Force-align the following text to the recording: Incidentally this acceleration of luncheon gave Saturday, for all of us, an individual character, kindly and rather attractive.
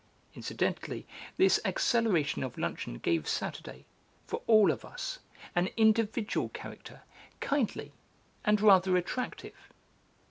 Incidentally 0.33 1.05
this 1.37 1.59
acceleration 1.63 2.41
of 2.41 2.57
luncheon 2.57 2.95
gave 2.97 3.27
Saturday, 3.27 3.85
for 4.25 4.41
all 4.47 4.71
of 4.71 4.83
us, 4.83 5.19
an 5.55 5.69
individual 5.77 6.49
character, 6.49 7.03
kindly 7.39 7.93
and 8.43 8.61
rather 8.61 8.97
attractive. 8.97 9.69